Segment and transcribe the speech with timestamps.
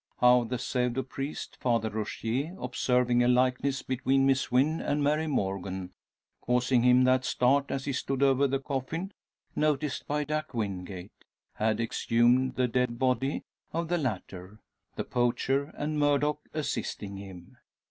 [0.17, 5.91] How the pseudo priest, Father Rogier, observing a likeness between Miss Wynn and Mary Morgan
[6.41, 9.11] causing him that start as he stood over the coffin,
[9.55, 11.11] noticed by Jack Wingate
[11.53, 13.43] had exhumed the dead body
[13.73, 14.57] of the latter,
[14.95, 17.57] the poacher and Murdock assisting him.